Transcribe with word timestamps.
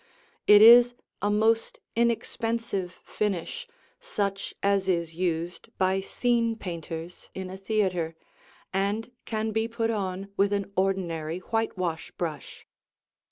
It 0.47 0.63
is 0.63 0.95
a 1.21 1.29
most 1.29 1.79
inexpensive 1.95 2.93
finish, 3.03 3.67
such 3.99 4.55
as 4.63 4.89
is 4.89 5.13
used 5.13 5.69
by 5.77 6.01
scene 6.01 6.55
painters 6.55 7.29
in 7.35 7.51
a 7.51 7.55
theater, 7.57 8.15
and 8.73 9.11
can 9.25 9.51
be 9.51 9.67
put 9.67 9.91
on 9.91 10.29
with 10.35 10.53
an 10.53 10.73
ordinary 10.75 11.37
whitewash 11.37 12.09
brush. 12.17 12.65